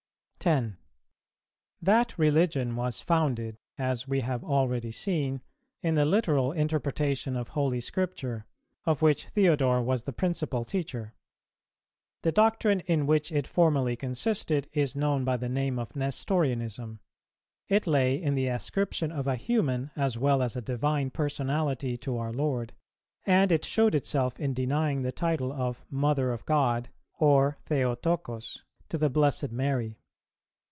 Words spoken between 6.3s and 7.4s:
interpretation